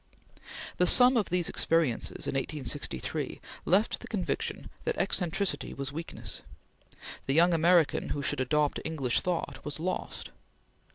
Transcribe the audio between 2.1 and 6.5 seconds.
in 1863 left the conviction that eccentricity was weakness.